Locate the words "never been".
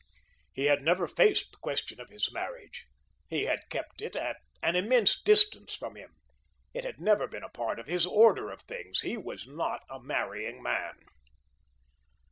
6.99-7.43